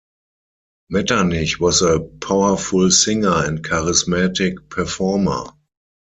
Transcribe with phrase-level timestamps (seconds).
[0.89, 5.43] Metternich was a powerful singer and charismatic performer.